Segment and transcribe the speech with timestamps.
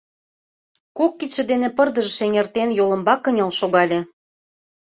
[0.97, 3.99] Кок кидше дене пырдыжыш эҥертен, йолымбак кынел шогале.